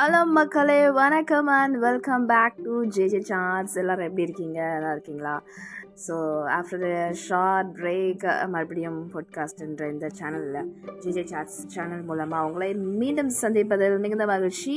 [0.00, 4.58] Hello மக்களே வணக்கம் and welcome back to JJ chats எல்லோரும் எப்படி இருக்கீங்க?
[4.74, 5.32] நல்லா இருக்கீங்களா?
[6.04, 6.14] ஸோ
[6.58, 6.86] ஆஃப்டர்
[7.24, 10.68] ஷார்ட் பிரேக் மறுபடியும் பாட்காஸ்ட்ன்ற இந்த சேனலில்
[11.02, 12.68] ஜேஜே சாட்ஸ் சேனல் மூலமாக அவங்களே
[13.00, 14.76] மீண்டும் சந்திப்பதில் மிகுந்த மகிழ்ச்சி.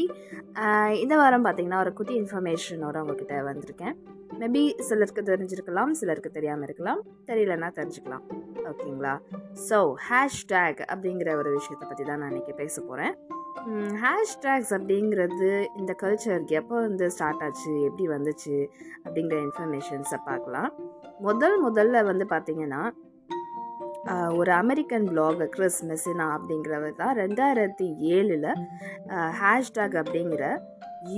[1.03, 3.95] இந்த வாரம் பார்த்தீங்கன்னா ஒரு குட்டி இன்ஃபர்மேஷனோட உங்ககிட்ட வந்திருக்கேன்.
[4.41, 7.01] மேபி சிலருக்கு தெரிஞ்சிருக்கலாம் சிலருக்கு தெரியாமல் இருக்கலாம்.
[7.31, 8.25] தெரியலன்னா தெரிஞ்சுக்கலாம்.
[8.71, 9.15] ஓகேங்களா
[9.69, 9.79] ஸோ
[10.09, 13.15] ஹேஷ்டேக் அப்படிங்கிற ஒரு விஷயத்தை பற்றி தான் நான் இன்றைக்கி பேச போகிறேன்
[14.03, 15.49] ஹேஷ்டேக்ஸ் அப்படிங்கிறது
[15.79, 18.55] இந்த கல்ச்சருக்கு எப்போ வந்து ஸ்டார்ட் ஆச்சு எப்படி வந்துச்சு
[19.05, 20.69] அப்படிங்கிற இன்ஃபர்மேஷன்ஸை பார்க்கலாம்.
[21.27, 22.83] முதல் முதல்ல வந்து பார்த்திங்கன்னா
[24.39, 27.85] ஒரு அமெரிக்கன் பிளாகர் கிறிஸ் மெசினா அப்படிங்கிறவர் தான் ரெண்டாயிரத்தி
[28.15, 28.49] ஏழில்
[29.41, 30.45] ஹேஷ்டேக் அப்படிங்கிற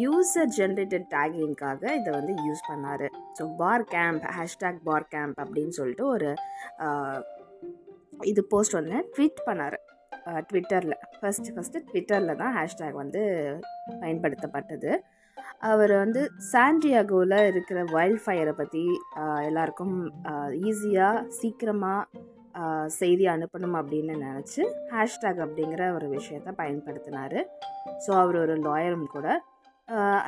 [0.01, 3.07] யூசர் ஜென்ரேட்டட் டேகிங்காக இதை வந்து யூஸ் பண்ணார்.
[3.37, 6.29] So bar camp hashtag bar camp அப்படின்னு சொல்லிட்டு ஒரு
[8.31, 9.77] இது போஸ்ட் வந்து ட்வீட் பண்ணார்.
[10.49, 13.21] ட்விட்டரில் ஃபஸ்ட்டு ஃபஸ்ட்டு ட்விட்டரில் தான் ஹேஷ்டேக் வந்து
[14.01, 14.91] பயன்படுத்தப்பட்டது.
[15.71, 18.83] அவர் வந்து சாண்டியாகோவில் இருக்கிற வைல்ட் ஃபயரை பற்றி
[19.49, 19.95] எல்லாருக்கும்
[20.69, 22.23] ஈஸியாக சீக்கிரமாக
[22.99, 24.61] செய்தி அனுப்பணும் அப்படின்னு நினச்சி
[24.93, 27.39] ஹேஷ்டேக் அப்படிங்கிற ஒரு விஷயத்த பயன்படுத்தினார்.
[28.03, 29.27] ஸோ அவர் ஒரு லாயரும் கூட.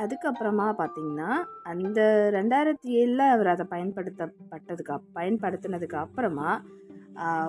[0.02, 1.30] அதுக்கப்புறமா பார்த்திங்கன்னா
[1.72, 2.00] அந்த
[2.36, 6.50] ரெண்டாயிரத்தி ஏழில் அவர் அதை பயன்படுத்தப்பட்டதுக்கு பயன்படுத்தினதுக்கு அப்புறமா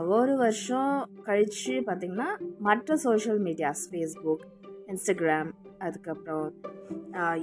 [0.08, 4.44] ஒரு வருஷம் கழித்து பார்த்திங்கன்னா மற்ற சோஷியல் மீடியாஸ் ஃபேஸ்புக்
[4.88, 6.46] இன்ஸ்டாகிராம் அதுக்கப்புறம்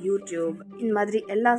[0.03, 1.53] யூடியூப் இந்த மாதிரி எல்லா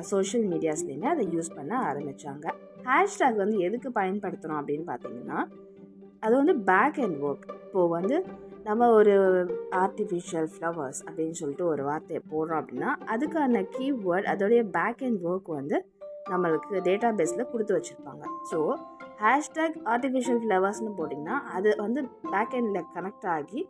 [0.00, 2.46] சோஷியல் மீடியாஸ்லேயுமே அதை யூஸ் பண்ண ஆரம்பித்தாங்க
[2.84, 5.38] ஹேஷ்டேக் வந்து எதுக்கு பயன்படுத்துகிறோம் அப்படின்னு பார்த்தீங்கன்னா
[6.22, 8.24] அது வந்து பேக் அண்ட் ஒர்க் இப்போது வந்து
[8.64, 9.14] நம்ம ஒரு
[9.72, 15.78] ஆர்டிஃபிஷியல் ஃப்ளவர்ஸ் அப்படின்னு சொல்லிட்டு ஒரு வார்த்தையை போடுறோம் அப்படின்னா அதுக்கான கீவேர்ட் அதோடைய பேக் அண்ட் ஒர்க் வந்து
[16.30, 18.24] நம்மளுக்கு டேட்டா பேஸில் கொடுத்து வச்சுருப்பாங்க.
[18.50, 18.58] ஸோ
[19.20, 23.60] ஹேஷ்டேக் ஆர்டிஃபிஷியல் ஃப்ளவர்ஸ்னு போட்டிங்கன்னா அது வந்து பேக் எண்டில் கனெக்ட் ஆகி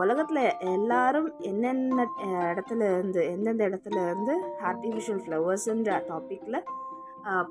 [0.00, 0.42] உலகத்தில்
[0.72, 2.06] எல்லாரும் என்னென்ன
[2.50, 4.34] இடத்துல இருந்து எந்தெந்த இடத்துல இருந்து
[4.70, 6.60] ஆர்டிஃபிஷியல் ஃப்ளவர்ஸுன்ற டாப்பிக்கில்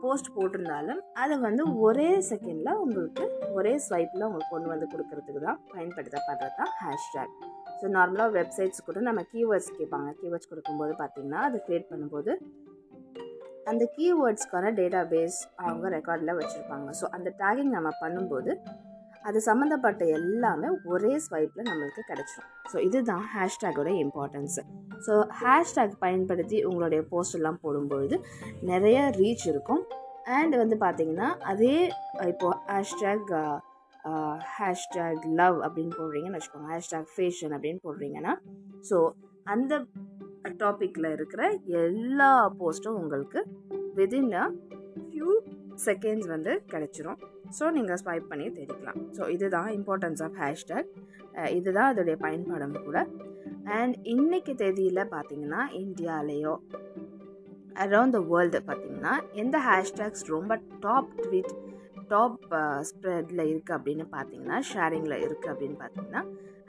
[0.01, 6.55] போஸ்ட் போட்டிருந்தாலும் அதை வந்து ஒரே செகண்டில் உங்களுக்கு ஒரே ஸ்வைப்பில் உங்களுக்கு கொண்டு வந்து கொடுக்கறதுக்கு தான் பயன்படுத்தப்படுறது
[6.57, 7.35] தான் ஹேஷ்டேக்
[7.81, 10.09] ஸோ நார்மலாக வெப்சைட்ஸ் கூட நம்ம கீவேர்ட்ஸ் கேட்பாங்க.
[10.21, 12.31] கீவேர்ட்ஸ் கொடுக்கும்போது பார்த்திங்கன்னா அது க்ரியேட் பண்ணும்போது
[13.71, 16.89] அந்த கீவேர்ட்ஸ்க்கான டேட்டா பேஸ் அவங்க ரெக்கார்டில் வச்சுருப்பாங்க.
[16.99, 18.53] ஸோ அந்த டேகிங் நம்ம பண்ணும்போது
[19.29, 22.51] அது சம்மந்தப்பட்ட எல்லாமே ஒரே ஸ்வைப்பில் நம்மளுக்கு கிடச்சிரும்.
[22.71, 24.61] ஸோ இதுதான் ஹேஷ்டேகோட இம்பார்ட்டன்ஸு
[25.07, 28.17] ஸோ ஹேஷ்டேக் பயன்படுத்தி உங்களுடைய போஸ்டெல்லாம் போடும்பொழுது
[28.71, 29.83] நிறைய ரீச் இருக்கும்.
[30.37, 31.75] அண்ட் வந்து பார்த்தீங்கன்னா அதே
[32.31, 33.33] இப்போது ஹேஷ்டேக்
[34.57, 36.69] ஹேஷ்டேக் லவ் அப்படின்னு போடுறீங்கன்னு வச்சுக்கோங்க.
[36.73, 38.35] ஹேஷ்டேக் ஃபேஷன் அப்படின்னு போடுறீங்கன்னா
[38.89, 38.99] ஸோ
[39.53, 39.73] அந்த
[40.61, 41.41] டாப்பிக்கில் இருக்கிற
[41.83, 42.29] எல்லா
[42.59, 43.39] போஸ்ட்டும் உங்களுக்கு
[43.97, 44.45] விதின் அ
[45.05, 45.31] ஃபியூ
[45.87, 47.19] செகண்ட்ஸ் வந்து கிடச்சிரும்.
[47.57, 48.99] ஸோ நீங்கள் ஸ்வைப் பண்ணி தேடிக்கலாம்.
[49.17, 50.89] ஸோ இதுதான் இம்பார்ட்டன்ஸ் ஆஃப் ஹேஷ்டேக்
[51.57, 52.99] இதுதான் அதோடைய பயன்பாடும் கூட.
[53.77, 56.53] அண்ட் இன்னைக்கு தேதியில் பார்த்தீங்கன்னா இந்தியாலேயோ
[57.83, 60.53] அரவுண்ட் த வேர்ல்டு பார்த்தீங்கன்னா எந்த ஹேஷ்டேக்ஸ் ரொம்ப
[60.85, 61.53] டாப் ட்வீட்
[62.13, 62.39] டாப்
[62.89, 66.23] ஸ்ப்ரெட்டில் இருக்குது அப்படின்னு பார்த்தீங்கன்னா ஷேரிங்கில் இருக்குது அப்படின்னு பார்த்தீங்கன்னா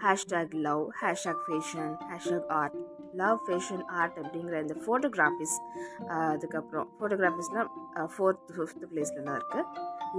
[0.04, 2.76] hashtag love hashtag fashion hashtag art
[3.18, 5.56] love fashion art அப்படிங்கிற இந்த ஃபோட்டோகிராஃபிஸ்
[6.18, 7.70] அதுக்கப்புறம் ஃபோட்டோகிராஃபிஸ்லாம்
[8.14, 9.66] ஃபோர்த் ஃபிஃப்த் பிளேஸில் தான் இருக்குது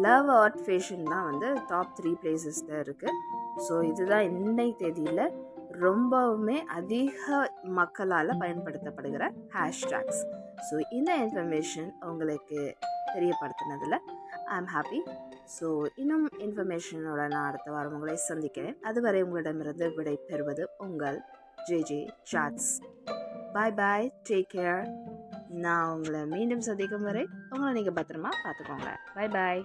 [0.05, 3.17] லவ் ஆர்ட் ஃபேஷன் தான் வந்து டாப் த்ரீ பிளேசஸில் இருக்குது
[3.67, 5.25] ஸோ இதுதான் இன்னைக்கு தேதியில்
[5.81, 7.25] ரொம்பவுமே அதிக
[7.73, 9.23] மக்களால் பயன்படுத்தப்படுகிற
[9.55, 10.21] ஹேஷ்டேக்ஸ்
[10.69, 12.59] ஸோ இந்த இன்ஃபர்மேஷன் உங்களுக்கு
[13.15, 13.95] தெரியப்படுத்தினதில்
[14.45, 14.99] ஐ ஆம் ஹாப்பி
[15.55, 18.75] ஸோ இன்னும் இன்ஃபர்மேஷனோட நான் அடுத்த வாரம் உங்களை சந்திக்கிறேன்.
[18.83, 21.17] அதுவரை உங்களிடமிருந்து விடை பெறுவது உங்கள்
[21.65, 22.69] J J chats
[23.53, 24.81] bye bye take care
[25.55, 28.89] நான் உங்களை மீண்டும் சந்திக்கும் வரை உங்களை நீங்கள் பத்திரமா பார்த்துக்கோங்க.
[29.15, 29.61] பாய் பாய்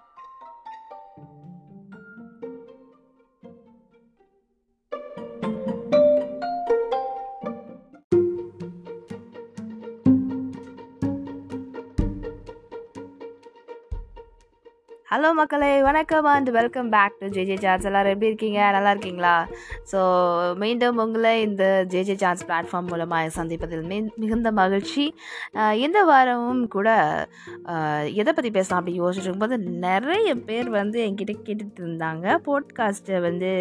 [15.11, 18.61] ஹலோ மக்களே வணக்கம் and welcome back to JJ chance எல்லோரும் எப்படி இருக்கீங்க?
[18.77, 19.35] நல்லா இருக்கீங்களா?
[19.91, 19.99] ஸோ
[20.63, 25.05] மீண்டும் உங்களை இந்த ஜேஜே சான்ஸ் பிளாட்ஃபார்ம் மூலமாக சந்திப்பதில் மி மிகுந்த மகிழ்ச்சி.
[25.85, 26.89] இந்த வாரமும் கூட
[28.21, 32.27] எதை பற்றி பேசலாம் அப்படி யோசிச்சுட்டு இருக்கும்போது நிறைய பேர் வந்து என்கிட்ட கேட்டுட்டு இருந்தாங்க.
[32.49, 33.53] போட்காஸ்ட்டை வந்து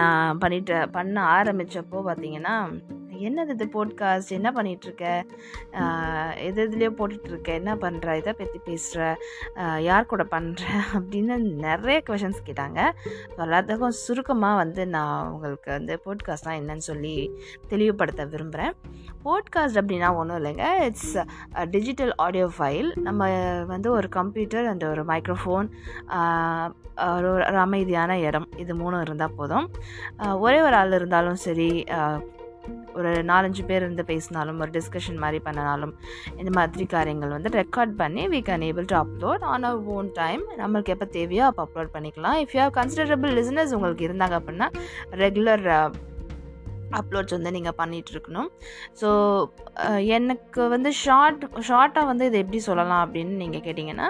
[0.00, 2.56] நான் பண்ணிட்டு பண்ண ஆரம்பித்தப்போ பார்த்தீங்கன்னா
[3.26, 5.04] என்னது இது போட்காஸ்ட் என்ன பண்ணிகிட்ருக்க
[6.46, 9.00] எது எதுலேயோ போட்டுட்ருக்க என்ன பண்ணுற இதை பற்றி பேசுகிற
[9.88, 10.64] யார் கூட பண்ணுற
[10.96, 11.36] அப்படின்னு
[11.66, 12.80] நிறைய கொஷின்ஸ் கேட்டாங்க.
[13.44, 17.14] எல்லாத்துக்கும் சுருக்கமாக வந்து நான் உங்களுக்கு வந்து போட்காஸ்ட்லாம் என்னன்னு சொல்லி
[17.72, 18.74] தெளிவுபடுத்த விரும்புகிறேன்
[19.26, 20.66] போட்காஸ்ட் அப்படின்னா ஒன்றும் இல்லைங்க.
[20.88, 21.16] இட்ஸ்
[21.76, 23.30] டிஜிட்டல் ஆடியோ ஃபைல் நம்ம
[23.74, 25.68] வந்து ஒரு கம்ப்யூட்டர் அண்ட் ஒரு மைக்ரோஃபோன்
[27.16, 28.48] ஒரு ஒரு அமைதியான இடம்.
[28.62, 29.66] இது மூணும் இருந்தால் போதும்.
[30.44, 31.70] ஒரே ஒரு ஆள் இருந்தாலும் சரி
[32.94, 35.94] ஒரு நாலஞ்சு பேர் இருந்து பேசினாலும் ஒரு டிஸ்கஷன் மாதிரி பண்ணினாலும்
[36.36, 40.44] இந்த மாதிரி காரியங்கள் வந்து ரெக்கார்ட் பண்ணி we can able to upload on our own time
[40.58, 42.38] நம்மளுக்கு எப்போ தேவையோ அப்போ அப்லோட் பண்ணிக்கலாம்.
[42.44, 44.68] If you have considerable listeners உங்களுக்கு இருந்தாங்க அப்படின்னா
[45.12, 45.66] ரெகுலர்
[46.98, 48.50] அப்லோட்ஸ் வந்து நீங்கள் பண்ணிகிட்டு இருக்கணும்
[49.00, 49.08] ஸோ
[50.16, 54.08] எனக்கு வந்து ஷார்ட் ஷார்ட்டாக வந்து இது எப்படி சொல்லலாம் அப்படின்னு நீங்கள் கேட்டிங்கன்னா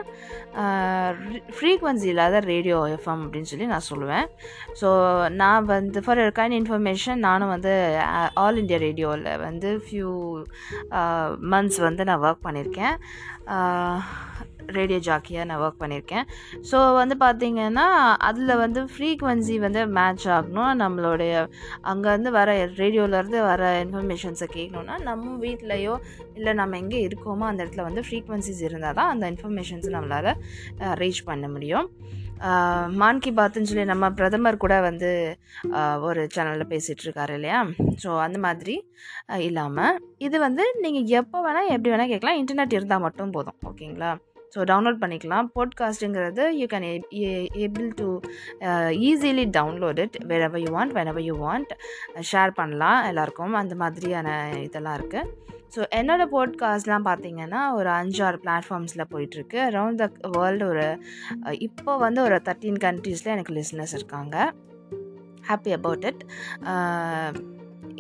[1.59, 4.27] ஃப்ரீக்வன்சி இல்லாத ரேடியோ எஃப்எம் அப்படின்னு சொல்லி நான் சொல்லுவேன்.
[4.81, 4.89] ஸோ
[5.41, 7.75] நான் வந்து ஃபார் கைண்ட் இன்ஃபர்மேஷன் நானும் வந்து
[8.45, 10.11] ஆல் இண்டியா ரேடியோவில் வந்து ஃபியூ
[11.55, 12.97] மந்த்ஸ் வந்து நான் ஒர்க் பண்ணியிருக்கேன்.
[14.77, 16.27] ரேடியோ ஜாக்கியாக நான் ஒர்க் பண்ணியிருக்கேன்.
[16.71, 17.87] ஸோ வந்து பார்த்திங்கன்னா
[18.29, 20.73] அதில் வந்து ஃப்ரீக்வன்சி வந்து மேட்ச் ஆகணும்.
[20.83, 21.33] நம்மளுடைய
[21.93, 22.53] அங்கேருந்து வர
[22.83, 25.97] ரேடியோவிலேருந்து வர இன்ஃபர்மேஷன்ஸை கேட்கணுன்னா நம்ம வீட்லேயோ
[26.35, 30.33] இல்லை நம்ம எங்கே இருக்கோமோ அந்த இடத்துல வந்து ஃப்ரீக்வன்சிஸ் இருந்தால் தான் அந்த இன்ஃபர்மேஷன்ஸை நம்மளால்
[31.03, 31.89] ரீச் பண்ண முடியும்.
[33.01, 35.11] மான் கி பாத்துன்னு சொல்லி நம்ம பிரதமர் கூட வந்து
[36.09, 37.59] ஒரு சேனலில் பேசிகிட்டு இருக்காரு இல்லையா?
[38.03, 38.75] ஸோ அந்த மாதிரி
[39.49, 42.41] இல்லாமல் இது வந்து நீங்கள் எப்போ வேணால் எப்படி வேணால் கேட்கலாம்.
[42.43, 43.59] இன்டர்நெட் இருந்தால் மட்டும் போதும்.
[43.71, 44.13] ஓகேங்களா?
[44.55, 45.49] ஸோ டவுன்லோட் பண்ணிக்கலாம்.
[45.57, 46.87] பாட்காஸ்ட்டுங்கிறது you can
[47.67, 48.09] able to
[49.11, 51.75] easily download it wherever you want whenever you want
[52.33, 53.55] share பண்ணலாம் எல்லாருக்கும்.
[53.63, 54.29] அந்த மாதிரியான
[54.67, 59.59] இதெல்லாம் இருக்குது ஸோ என்னோடய போட்காஸ்ட்லாம் பார்த்தீங்கன்னா ஒரு அஞ்சாறு பிளாட்ஃபார்ம்ஸில் போயிட்டுருக்கு.
[59.69, 60.87] அரவுண்ட் த வேர்ல்டு ஒரு
[61.67, 64.37] இப்போ வந்து ஒரு தேர்ட்டீன் கண்ட்ரீஸில் எனக்கு லிஸ்னஸ் இருக்காங்க.
[65.49, 66.23] ஹாப்பி அபவுட் இட்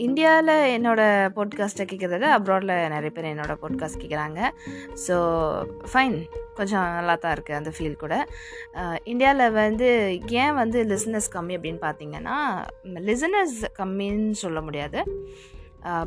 [0.05, 4.41] இந்தியாவில் என்னோடய போட்காஸ்ட்டை கேட்குறத அப்ராடில் நிறைய பேர் என்னோடய போட்காஸ்ட் கேட்குறாங்க
[5.07, 5.17] ஸோ
[5.93, 6.17] ஃபைன்
[6.59, 8.15] கொஞ்சம் நல்லா தான் இருக்குது அந்த ஃபீல் கூட.
[9.13, 9.89] இந்தியாவில் வந்து
[10.43, 12.37] ஏன் வந்து லிசனர்ஸ் கம்மி அப்படின்னு பார்த்தீங்கன்னா
[13.11, 15.03] லிசனர்ஸ் கம்மின்னு சொல்ல முடியாது.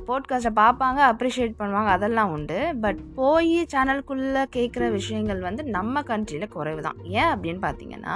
[0.08, 2.60] போட்காஸ்ட்டை பார்ப்பாங்க அப்ரிஷியேட் பண்ணுவாங்க அதெல்லாம் உண்டு.
[2.84, 8.16] பட் போய் சேனலுக்குள்ளே கேட்குற விஷயங்கள் வந்து நம்ம கண்ட்ரியில் குறைவு தான் ஏன் அப்படின்னு பார்த்தீங்கன்னா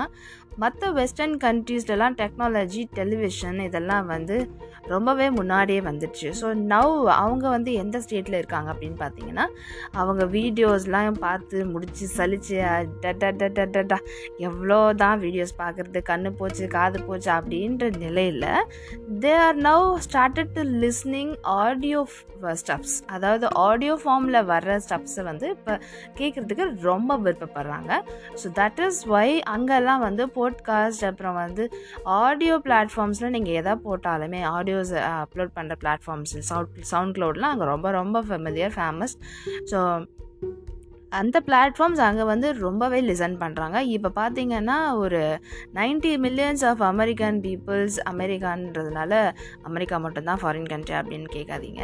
[0.63, 4.37] மற்ற வெஸ்டர்ன் கண்ட்ரீஸ்லலாம் டெக்னாலஜி டெலிவிஷன் இதெல்லாம் வந்து
[4.87, 6.27] ரொம்பவே முன்னாடியே வந்துடுச்சு.
[6.39, 9.45] ஸோ நவ் அவங்க வந்து எந்த ஸ்டேட்டில் இருக்காங்க அப்படின்னு பார்த்தீங்கன்னா
[9.91, 12.55] அவங்க வீடியோஸ்லாம் பார்த்து முடித்து சலிச்சு
[13.03, 13.97] டட்டா
[14.39, 18.47] எவ்வளோ தான் வீடியோஸ் பார்க்குறது கண்ணு போச்சு காது போச்சு அப்படின்ற நிலையில்
[19.19, 22.07] they are now started to listening audio
[22.53, 25.79] stuffs அதாவது ஆடியோ ஃபார்மில் வர்ற ஸ்டப்ஸை வந்து இப்போ
[26.17, 27.91] கேட்குறதுக்கு ரொம்ப விருப்பப்படுறாங்க.
[28.43, 31.65] ஸோ தட் இஸ் ஒய் அங்கெல்லாம் வந்து போட்காஸ்ட் அப்புறம் வந்து
[32.03, 38.21] ஆடியோ பிளாட்ஃபார்ம்ஸில் நீங்கள் எதை போட்டாலுமே ஆடியோஸ் அப்லோட் பண்ணுற பிளாட்ஃபார்ம்ஸ் சவுண்ட் சவுண்ட் க்ளவுட்லாம் அங்கே ரொம்ப ரொம்ப
[38.21, 39.15] ஃபெமிலியர் ஃபேமஸ்
[39.71, 39.79] ஸோ
[41.09, 45.39] அந்த பிளாட்ஃபார்ம்ஸ் அங்கே வந்து ரொம்பவே லிசன் பண்ணுறாங்க இப்போ பார்த்தீங்கன்னா ஒரு
[45.73, 51.83] ninety millions of American peoples அமெரிக்கான்றதுனால America மட்டும்தான் ஃபாரின் கண்ட்ரி அப்படின்னு கேட்காதீங்க.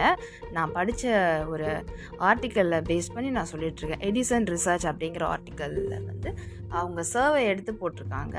[0.51, 1.83] நான் படித்த ஒரு
[2.19, 6.33] ஆர்டிக்கலில் பேஸ் பண்ணி நான் சொல்லிகிட்ருக்கேன் எடிசன் ரிசர்ச் அப்படிங்கிற ஆர்டிக்கலில் வந்து
[6.69, 8.37] அவங்க சர்வே எடுத்து போட்டிருக்காங்க.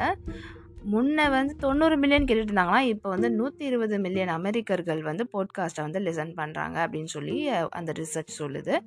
[0.92, 6.00] முன்ன வந்து தொண்ணூறு மில்லியன் கேட்டுட்டு இருந்தாங்கன்னா இப்போ வந்து நூற்றி இருபது மில்லியன் அமெரிக்கர்கள் வந்து போட்காஸ்ட்டை வந்து
[6.00, 8.78] லிசன் பண்ணுறாங்க அப்படின்னு சொல்லி அந்த ரிசர்ச் சொல்லுது.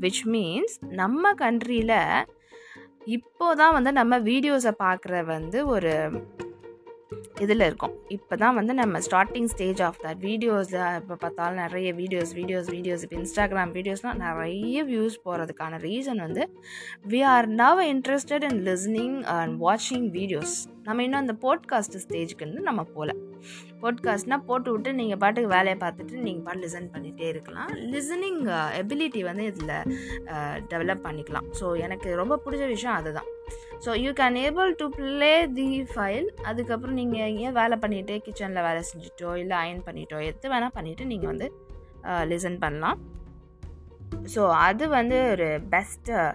[0.00, 2.24] விச் மீன்ஸ் நம்ம கண்ட்ரியில்
[3.04, 6.10] இப்போ தான் வந்து நம்ம வீடியோஸை பார்க்குற வந்து ஒரு
[7.44, 7.94] இதில் இருக்கும்.
[8.16, 13.02] இப்போ தான் வந்து நம்ம starting stage of that videos இப்போ பார்த்தாலும் நிறைய வீடியோஸ் வீடியோஸ் வீடியோஸ்
[13.06, 16.44] இப்போ இன்ஸ்டாகிராம் வீடியோஸ்லாம் நிறைய வியூஸ் போகிறதுக்கான ரீசன் வந்து
[17.12, 20.56] we are now interested in listening and வாட்சிங் வீடியோஸ்
[20.88, 23.12] நம்ம இன்னும் அந்த போட்காஸ்ட் ஸ்டேஜுக்கு வந்து நம்ம போகல.
[23.82, 27.70] போட்காஸ்ட்னால் போட்டு விட்டு நீங்கள் பாட்டுக்கு வேலையை பார்த்துட்டு நீங்கள் பாட்டு லிசன் பண்ணிகிட்டே இருக்கலாம்.
[27.94, 28.42] லிசனிங்
[28.82, 29.74] எபிலிட்டி uh, வந்து இதில்
[30.34, 31.48] uh, டெவலப் பண்ணிக்கலாம்.
[31.60, 33.30] ஸோ எனக்கு ரொம்ப பிடிச்ச விஷயம் அதுதான்.
[33.84, 38.82] So you can able to play the file அதுக்கப்புறம் நீங்கள் எங்கேயோ வேலை பண்ணிவிட்டு கிச்சனில் வேலை
[38.90, 41.48] செஞ்சுட்டோ இல்லை அயன் பண்ணிட்டோ எது வேணால் பண்ணிவிட்டு நீங்கள் வந்து
[42.32, 42.98] லிசன் பண்ணலாம்.
[44.34, 46.34] ஸோ அது வந்து ஒரு பெஸ்ட்டு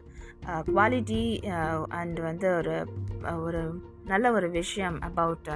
[0.74, 1.24] குவாலிட்டி
[1.90, 2.76] அண்ட் வந்து ஒரு
[3.44, 3.62] ஒரு
[4.06, 5.52] நல்ல ஒரு விஷயம் அபவுட்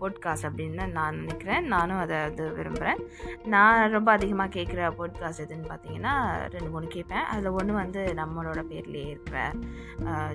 [0.00, 1.66] போட்காஸ்ட் அப்படின்னு நான் நினைக்கிறேன்.
[1.66, 3.00] நானும் அதை அது விரும்புகிறேன்
[3.44, 6.14] நான் ரொம்ப அதிகமாக கேட்குற போட்காஸ்ட் எதுன்னு பார்த்தீங்கன்னா
[6.54, 7.28] ரெண்டு மூணு கேட்பேன்.
[7.34, 9.38] அதில் ஒன்று வந்து நம்மளோட பேர்லேயே இருக்கிற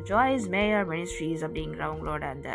[0.03, 2.49] ஜாய்ஸ் மேயர் மினிஸ்ட்ரீஸ் அப்படிங்கிறவங்களோட அந்த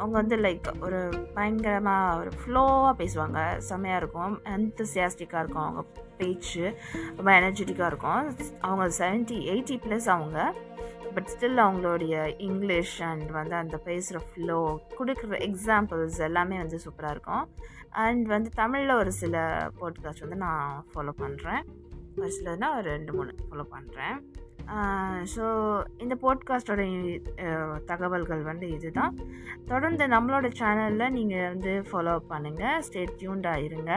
[0.00, 0.98] அவங்க வந்து லைக் ஒரு
[1.34, 3.40] பயங்கரமாக ஒரு ஃப்ளோவாக பேசுவாங்க.
[3.68, 4.34] செம்மையாக இருக்கும்.
[4.56, 5.82] எந்தசியாஸ்டிக்காக இருக்கும் அவங்க
[6.18, 6.64] பேச்சு.
[7.16, 8.36] ரொம்ப எனர்ஜெட்டிக்காக இருக்கும்.
[8.60, 10.38] அவங்க செவன்ட்டி எயிட்டி ப்ளஸ் அவங்க.
[11.14, 12.14] பட் ஸ்டில் அவங்களுடைய
[12.48, 14.58] இங்கிலீஷ் அண்ட் வந்து அந்த பேசுகிற ஃப்ளோ
[14.98, 17.46] கொடுக்குற எக்ஸாம்பிள்ஸ் எல்லாமே வந்து சூப்பராக இருக்கும்.
[18.04, 19.36] அண்ட் வந்து தமிழில் ஒரு சில
[19.80, 21.62] போட்காஸ்ட் வந்து நான் ஃபாலோ பண்ணுறேன்
[22.18, 24.18] ஒரு சிலதுனா ஒரு ரெண்டு மூணு ஃபாலோ பண்ணுறேன்
[25.34, 25.44] ஸோ
[26.04, 26.82] இந்த போட்காஸ்டோட
[27.90, 29.14] தகவல்கள் வந்து இதுதான்.
[29.70, 33.92] தொடர்ந்து நம்மளோட சேனலில் நீங்கள் வந்து ஃபாலோ பண்ணுங்கள் ஸ்டேட் டியூண்டாக இருங்க.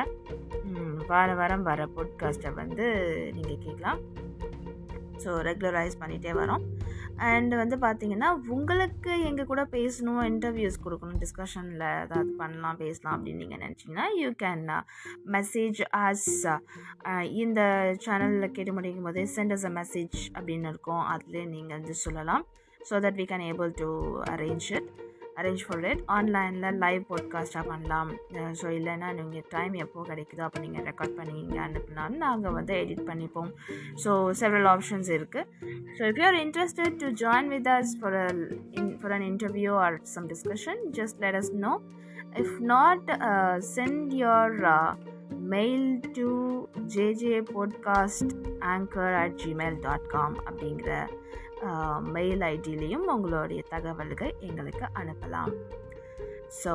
[1.12, 2.86] வார வாரம் வர போட்காஸ்ட்டை வந்து
[3.38, 4.02] நீங்கள் கேட்கலாம்.
[5.24, 6.64] ஸோ ரெகுலரைஸ் பண்ணிகிட்டே வரோம்.
[7.30, 13.62] அண்ட் வந்து பார்த்தீங்கன்னா உங்களுக்கு எங்கள் கூட பேசணும் இன்டர்வியூஸ் கொடுக்கணும் டிஸ்கஷனில் ஏதாவது பண்ணலாம் பேசலாம் அப்படின்னு நீங்கள்
[13.66, 14.66] நினச்சிங்கன்னா you can
[15.36, 16.30] message uh, us
[17.12, 17.62] uh, இந்த
[18.06, 21.06] சேனலில் கேட்டு முடிக்கும் போதே சென்ட் அஸ் அ மெசேஜ் அப்படின்னு இருக்கும்.
[21.14, 22.46] அதிலே நீங்கள் வந்து சொல்லலாம்.
[22.90, 23.90] So that we can able to
[24.34, 24.90] arrange it
[25.42, 28.10] arrange for it ஆன்லைனில் லைவ் பாட்காஸ்ட்டாக பண்ணலாம்.
[28.60, 33.52] ஸோ இல்லைன்னா நீங்கள் டைம் எப்போது கிடைக்குதோ அப்போ நீங்கள் ரெக்கார்ட் பண்ணிங்க அனுப்புனாலும் நாங்கள் வந்து எடிட் பண்ணிப்போம்.
[34.04, 35.48] ஸோ செவரல் ஆப்ஷன்ஸ் இருக்குது
[35.98, 38.18] so if you are interested to join with us for
[39.02, 41.74] for an interview or some discussion just let us know
[42.44, 43.08] if not
[43.76, 44.58] send your
[45.52, 46.30] mail to
[46.96, 50.92] JJ podcast anchor at Gmail dot com அப்படிங்கிற
[52.12, 55.54] mail ஐடியிலையும் உங்களுடைய தகவல்கள் எங்களுக்கு அனுப்பலாம்.
[56.64, 56.74] So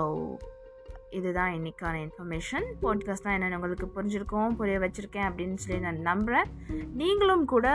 [1.10, 6.48] இதுதான் இன்றைக்கான information பாட்காஸ்ட்லாம் என்னென்னு உங்களுக்கு புரிஞ்சிருக்கோம் புரிய வச்சுருக்கேன் அப்படின்னு சொல்லி நான் நம்புகிறேன்
[6.94, 7.66] நீங்களும் கூட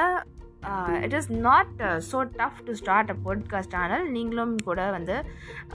[1.06, 1.72] it is not
[2.10, 5.15] so tough to start a podcast ஆனால் நீங்களும் கூட வந்து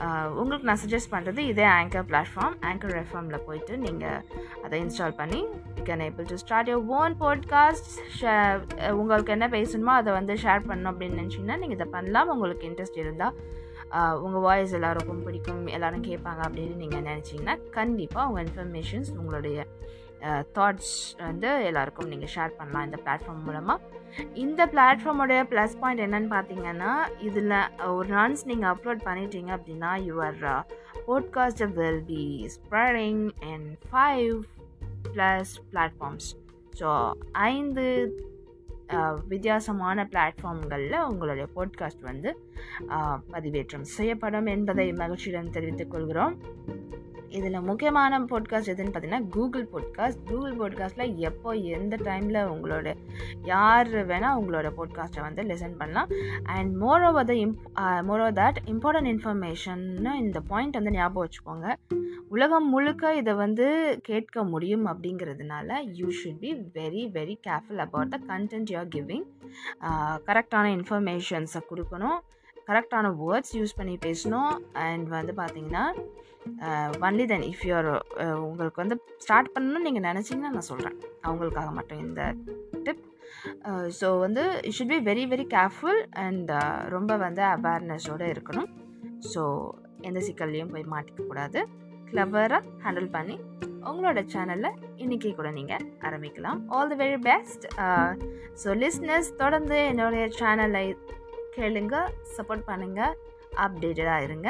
[0.03, 4.21] uh, உங்களுக்கு நான் சஜஸ்ட் பண்ணுறது இதே ஆங்கர் பிளாட்ஃபார்ம் ஆங்கர் எஃப்எம்மில் போயிட்டு நீங்கள்
[4.65, 5.41] அதை இன்ஸ்டால் பண்ணி
[5.77, 7.89] you can able to start your own podcast
[8.93, 12.31] உங்களுக்கு என்ன பேசணுமோ அதை வந்து ஷேர் பண்ணணும் அப்படின்னு நினச்சிங்கன்னா நீங்கள் இதை பண்ணலாம்.
[12.35, 13.35] உங்களுக்கு இன்ட்ரெஸ்ட் இருந்தால்
[13.97, 19.57] uh, உங்கள் வாய்ஸ் எல்லாருக்கும் பிடிக்கும் எல்லோரும் கேட்பாங்க அப்படின்னு நீங்கள் நினச்சிங்கன்னா கண்டிப்பாக உங்கள் இன்ஃபர்மேஷன்ஸ் உங்களுடைய
[20.27, 23.79] uh, தாட்ஸ் வந்து எல்லாருக்கும் நீங்கள் ஷேர் பண்ணலாம் இந்த பிளாட்ஃபார்ம் மூலமாக
[24.33, 27.55] இந்த பிளாட்ஃபார்மோடைய ப்ளஸ் பாயிண்ட் என்னன்னு பார்த்தீங்கன்னா இதில்
[27.87, 30.65] ஒரு ரன்ஸ் நீங்கள் அப்லோட் பண்ணிட்டீங்க அப்படின்னா your
[31.07, 34.43] podcast will be spreading and five
[35.13, 36.35] plus platforms
[36.79, 38.15] so ஐந்து
[39.27, 42.49] வித்தியாசமான பிளாட்ஃபார்ம்களில் உங்களுடைய போட்காஸ்ட் வந்து
[43.31, 46.41] பதிவேற்றம் செய்யப்படும் என்பதை மகிழ்ச்சியுடன் தெரிவித்துக் கொள்கிறோம்.
[47.37, 52.93] இதில் முக்கியமான பாட்காஸ்ட் எதுன்னு பார்த்தீங்கன்னா கூகுள் பாட்காஸ்ட் கூகுள் பாட்காஸ்ட்டில் எப்போ எந்த டைமில் உங்களோட
[53.51, 56.11] யார் வேணால் உங்களோட பாட்காஸ்ட்டை வந்து லெசன் பண்ணலாம்.
[56.55, 56.71] And
[57.09, 57.63] moreover the imp
[58.23, 61.67] moreover that important இன்ஃபர்மேஷன்னு இந்த பாயிண்ட் வந்து ஞாபகம் வச்சுக்கோங்க.
[62.35, 63.65] உலகம் முழுக்க இதை வந்து
[64.07, 69.27] கேட்க முடியும் அப்படிங்கிறதுனால you should be very very careful about the content you're giving
[70.29, 72.19] கரெக்டான இன்ஃபர்மேஷன்ஸை கொடுக்கணும்.
[72.69, 74.53] கரெக்டான வேர்ட்ஸ் யூஸ் பண்ணி பேசணும்.
[74.87, 75.85] அண்ட் வந்து பார்த்திங்கன்னா
[77.07, 77.89] ஒன்லி தென் இஃப் யூர்
[78.47, 82.21] உங்களுக்கு வந்து ஸ்டார்ட் பண்ணணும்னு நீங்கள் நினச்சிங்கன்னா நான் சொல்கிறேன் அவங்களுக்காக மட்டும் இந்த
[82.85, 83.03] டிப்
[83.99, 86.51] ஸோ வந்து you should be very very careful and
[86.95, 88.69] ரொம்ப வந்து அவேர்னஸோடு இருக்கணும்.
[89.31, 89.41] ஸோ
[90.07, 91.59] எந்த சிக்கல்லையும் போய் மாட்டிக்கக்கூடாது
[92.09, 93.35] கிளவராக ஹேண்டில் பண்ணி
[93.89, 96.59] உங்களோட சேனலில் இன்றைக்கி கூட நீங்கள் ஆரம்பிக்கலாம்.
[96.75, 97.65] All the very best
[98.61, 100.83] so listeners தொடர்ந்து என்னுடைய சேனலை
[101.57, 101.97] கேளுங்க
[102.35, 103.15] சப்போர்ட் பண்ணுங்கள்
[103.65, 104.49] அப்டேட்டடாக இருங்க.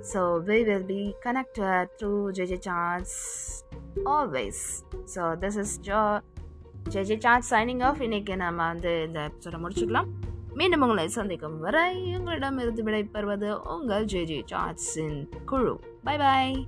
[0.00, 3.12] So we will be connected through JJ chance
[4.04, 4.62] always
[5.14, 6.22] so this is Joe
[6.88, 10.06] JJ chance signing off இன்னைக்கு நம்ம வந்து இந்த எபிசோடை முடிச்சுக்கலாம்.
[10.54, 14.44] மீண்டும் உங்களை சந்திக்கும் வரை உங்களிடம் இருந்து விடைபெறுவது உங்கள் ஜே ஜே
[15.46, 15.80] குழு.
[16.04, 16.66] Bye bye